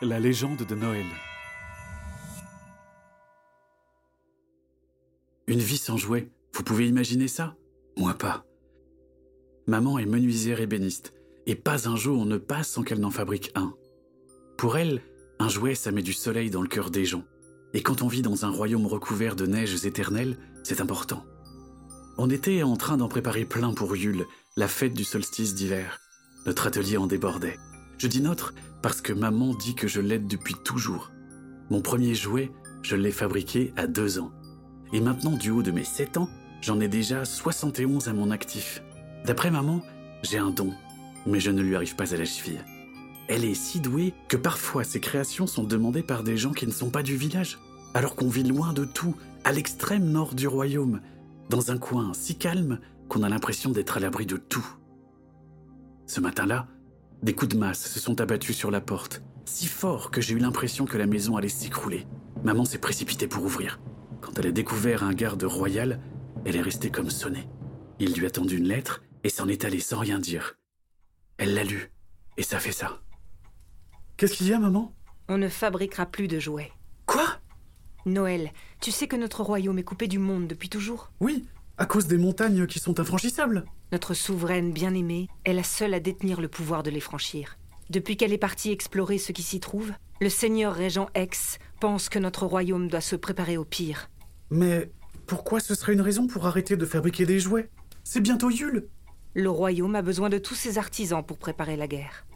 La 0.00 0.20
légende 0.20 0.64
de 0.64 0.74
Noël. 0.76 1.06
Une 5.48 5.58
vie 5.58 5.76
sans 5.76 5.96
jouets, 5.96 6.30
vous 6.54 6.62
pouvez 6.62 6.86
imaginer 6.86 7.26
ça? 7.26 7.56
Moi 7.96 8.14
pas. 8.14 8.44
Maman 9.66 9.98
est 9.98 10.06
menuisière 10.06 10.60
ébéniste, 10.60 11.14
et 11.46 11.56
pas 11.56 11.88
un 11.88 11.96
jour 11.96 12.26
ne 12.26 12.36
passe 12.36 12.68
sans 12.68 12.84
qu'elle 12.84 13.00
n'en 13.00 13.10
fabrique 13.10 13.50
un. 13.56 13.74
Pour 14.56 14.78
elle, 14.78 15.02
un 15.40 15.48
jouet, 15.48 15.74
ça 15.74 15.90
met 15.90 16.02
du 16.02 16.12
soleil 16.12 16.48
dans 16.48 16.62
le 16.62 16.68
cœur 16.68 16.92
des 16.92 17.04
gens. 17.04 17.24
Et 17.74 17.82
quand 17.82 18.00
on 18.00 18.08
vit 18.08 18.22
dans 18.22 18.44
un 18.44 18.50
royaume 18.50 18.86
recouvert 18.86 19.34
de 19.34 19.46
neiges 19.46 19.84
éternelles, 19.84 20.38
c'est 20.62 20.80
important. 20.80 21.24
On 22.18 22.30
était 22.30 22.62
en 22.62 22.76
train 22.76 22.98
d'en 22.98 23.08
préparer 23.08 23.44
plein 23.44 23.74
pour 23.74 23.96
Yule, 23.96 24.26
la 24.56 24.68
fête 24.68 24.94
du 24.94 25.02
solstice 25.02 25.56
d'hiver. 25.56 25.98
Notre 26.46 26.68
atelier 26.68 26.98
en 26.98 27.08
débordait. 27.08 27.58
Je 27.98 28.06
dis 28.06 28.20
notre 28.20 28.54
parce 28.80 29.00
que 29.00 29.12
maman 29.12 29.54
dit 29.54 29.74
que 29.74 29.88
je 29.88 30.00
l'aide 30.00 30.28
depuis 30.28 30.54
toujours. 30.64 31.10
Mon 31.68 31.82
premier 31.82 32.14
jouet, 32.14 32.52
je 32.82 32.94
l'ai 32.94 33.10
fabriqué 33.10 33.72
à 33.76 33.86
deux 33.86 34.20
ans. 34.20 34.30
Et 34.92 35.00
maintenant, 35.00 35.32
du 35.32 35.50
haut 35.50 35.62
de 35.62 35.72
mes 35.72 35.84
7 35.84 36.16
ans, 36.16 36.30
j'en 36.62 36.80
ai 36.80 36.88
déjà 36.88 37.24
71 37.24 38.08
à 38.08 38.12
mon 38.12 38.30
actif. 38.30 38.82
D'après 39.26 39.50
maman, 39.50 39.82
j'ai 40.22 40.38
un 40.38 40.50
don, 40.50 40.72
mais 41.26 41.40
je 41.40 41.50
ne 41.50 41.60
lui 41.60 41.74
arrive 41.74 41.96
pas 41.96 42.14
à 42.14 42.16
la 42.16 42.24
cheville. 42.24 42.64
Elle 43.28 43.44
est 43.44 43.54
si 43.54 43.80
douée 43.80 44.14
que 44.28 44.36
parfois 44.36 44.84
ses 44.84 45.00
créations 45.00 45.46
sont 45.46 45.64
demandées 45.64 46.02
par 46.02 46.22
des 46.22 46.36
gens 46.36 46.52
qui 46.52 46.66
ne 46.66 46.72
sont 46.72 46.90
pas 46.90 47.02
du 47.02 47.16
village, 47.16 47.58
alors 47.94 48.14
qu'on 48.14 48.28
vit 48.28 48.44
loin 48.44 48.72
de 48.72 48.84
tout, 48.84 49.16
à 49.44 49.52
l'extrême 49.52 50.10
nord 50.10 50.34
du 50.34 50.46
royaume, 50.46 51.00
dans 51.50 51.70
un 51.70 51.78
coin 51.78 52.12
si 52.14 52.36
calme 52.36 52.78
qu'on 53.08 53.22
a 53.22 53.28
l'impression 53.28 53.70
d'être 53.70 53.96
à 53.96 54.00
l'abri 54.00 54.24
de 54.24 54.36
tout. 54.36 54.66
Ce 56.06 56.20
matin-là, 56.20 56.68
des 57.22 57.34
coups 57.34 57.54
de 57.54 57.58
masse 57.58 57.90
se 57.90 58.00
sont 58.00 58.20
abattus 58.20 58.56
sur 58.56 58.70
la 58.70 58.80
porte, 58.80 59.22
si 59.44 59.66
fort 59.66 60.10
que 60.10 60.20
j'ai 60.20 60.34
eu 60.34 60.38
l'impression 60.38 60.84
que 60.84 60.98
la 60.98 61.06
maison 61.06 61.36
allait 61.36 61.48
s'écrouler. 61.48 62.06
Maman 62.44 62.64
s'est 62.64 62.78
précipitée 62.78 63.26
pour 63.26 63.44
ouvrir. 63.44 63.80
Quand 64.20 64.38
elle 64.38 64.46
a 64.48 64.52
découvert 64.52 65.02
un 65.02 65.12
garde 65.12 65.42
royal, 65.42 66.00
elle 66.44 66.56
est 66.56 66.62
restée 66.62 66.90
comme 66.90 67.10
sonnée. 67.10 67.48
Il 67.98 68.14
lui 68.14 68.26
a 68.26 68.30
tendu 68.30 68.58
une 68.58 68.68
lettre 68.68 69.02
et 69.24 69.28
s'en 69.28 69.48
est 69.48 69.64
allé 69.64 69.80
sans 69.80 69.98
rien 69.98 70.18
dire. 70.18 70.56
Elle 71.38 71.54
l'a 71.54 71.64
lu, 71.64 71.92
et 72.36 72.42
ça 72.42 72.58
fait 72.58 72.72
ça. 72.72 73.00
Qu'est-ce 74.16 74.34
qu'il 74.34 74.48
y 74.48 74.52
a, 74.52 74.58
maman? 74.58 74.94
On 75.28 75.38
ne 75.38 75.48
fabriquera 75.48 76.06
plus 76.06 76.28
de 76.28 76.38
jouets. 76.38 76.72
Quoi? 77.06 77.26
Noël, 78.06 78.52
tu 78.80 78.90
sais 78.90 79.08
que 79.08 79.16
notre 79.16 79.42
royaume 79.42 79.78
est 79.78 79.84
coupé 79.84 80.06
du 80.06 80.18
monde 80.18 80.46
depuis 80.46 80.68
toujours? 80.68 81.10
Oui, 81.20 81.46
à 81.78 81.86
cause 81.86 82.06
des 82.06 82.18
montagnes 82.18 82.66
qui 82.66 82.80
sont 82.80 82.98
infranchissables. 83.00 83.64
Notre 83.92 84.12
souveraine 84.12 84.72
bien-aimée 84.72 85.28
est 85.44 85.52
la 85.52 85.62
seule 85.62 85.94
à 85.94 86.00
détenir 86.00 86.40
le 86.40 86.48
pouvoir 86.48 86.82
de 86.82 86.90
les 86.90 87.00
franchir. 87.00 87.56
Depuis 87.88 88.16
qu'elle 88.16 88.32
est 88.32 88.38
partie 88.38 88.70
explorer 88.70 89.16
ce 89.16 89.32
qui 89.32 89.42
s'y 89.42 89.60
trouve, 89.60 89.92
le 90.20 90.28
seigneur 90.28 90.74
régent 90.74 91.08
X 91.16 91.58
pense 91.80 92.08
que 92.08 92.18
notre 92.18 92.44
royaume 92.44 92.88
doit 92.88 93.00
se 93.00 93.16
préparer 93.16 93.56
au 93.56 93.64
pire. 93.64 94.10
Mais 94.50 94.90
pourquoi 95.26 95.60
ce 95.60 95.74
serait 95.74 95.94
une 95.94 96.00
raison 96.00 96.26
pour 96.26 96.46
arrêter 96.46 96.76
de 96.76 96.84
fabriquer 96.84 97.24
des 97.24 97.38
jouets? 97.38 97.70
C'est 98.02 98.20
bientôt 98.20 98.50
Yule 98.50 98.88
Le 99.34 99.48
royaume 99.48 99.94
a 99.94 100.02
besoin 100.02 100.28
de 100.28 100.38
tous 100.38 100.54
ses 100.54 100.78
artisans 100.78 101.24
pour 101.24 101.38
préparer 101.38 101.76
la 101.76 101.86
guerre. 101.86 102.26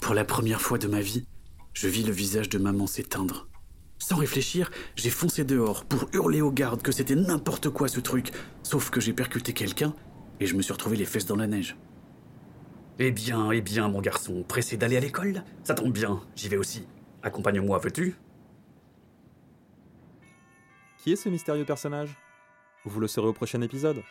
Pour 0.00 0.14
la 0.14 0.24
première 0.24 0.60
fois 0.60 0.78
de 0.78 0.86
ma 0.86 1.00
vie, 1.00 1.26
je 1.72 1.88
vis 1.88 2.04
le 2.04 2.12
visage 2.12 2.48
de 2.48 2.58
maman 2.58 2.86
s'éteindre. 2.86 3.48
Sans 4.12 4.18
réfléchir, 4.18 4.70
j'ai 4.94 5.08
foncé 5.08 5.42
dehors 5.42 5.86
pour 5.86 6.06
hurler 6.12 6.42
aux 6.42 6.50
gardes 6.50 6.82
que 6.82 6.92
c'était 6.92 7.14
n'importe 7.14 7.70
quoi 7.70 7.88
ce 7.88 7.98
truc, 7.98 8.30
sauf 8.62 8.90
que 8.90 9.00
j'ai 9.00 9.14
percuté 9.14 9.54
quelqu'un 9.54 9.94
et 10.38 10.44
je 10.44 10.54
me 10.54 10.60
suis 10.60 10.74
retrouvé 10.74 10.98
les 10.98 11.06
fesses 11.06 11.24
dans 11.24 11.36
la 11.36 11.46
neige. 11.46 11.78
Eh 12.98 13.10
bien, 13.10 13.50
eh 13.52 13.62
bien, 13.62 13.88
mon 13.88 14.02
garçon, 14.02 14.44
pressé 14.46 14.76
d'aller 14.76 14.98
à 14.98 15.00
l'école 15.00 15.42
Ça 15.64 15.72
tombe 15.72 15.94
bien, 15.94 16.20
j'y 16.36 16.50
vais 16.50 16.58
aussi. 16.58 16.86
Accompagne-moi, 17.22 17.78
veux-tu? 17.78 18.14
Qui 20.98 21.12
est 21.12 21.16
ce 21.16 21.30
mystérieux 21.30 21.64
personnage? 21.64 22.14
Vous 22.84 23.00
le 23.00 23.08
saurez 23.08 23.28
au 23.28 23.32
prochain 23.32 23.62
épisode. 23.62 24.02